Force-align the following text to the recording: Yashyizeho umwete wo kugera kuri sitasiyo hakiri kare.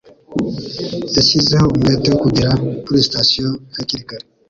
Yashyizeho 1.15 1.65
umwete 1.75 2.07
wo 2.09 2.17
kugera 2.23 2.51
kuri 2.83 3.05
sitasiyo 3.07 3.47
hakiri 3.75 4.05
kare. 4.09 4.25